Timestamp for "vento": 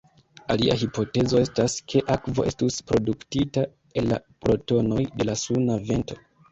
5.93-6.25